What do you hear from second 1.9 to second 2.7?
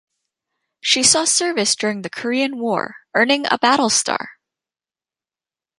the Korean